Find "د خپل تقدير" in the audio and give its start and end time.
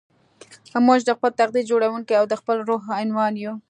1.05-1.63